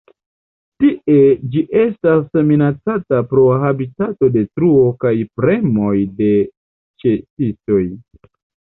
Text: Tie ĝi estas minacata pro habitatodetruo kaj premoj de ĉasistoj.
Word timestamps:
Tie 0.83 1.17
ĝi 1.55 1.61
estas 1.81 2.39
minacata 2.47 3.21
pro 3.35 3.45
habitatodetruo 3.67 4.91
kaj 5.07 5.15
premoj 5.39 5.95
de 6.25 6.35
ĉasistoj. 7.07 7.83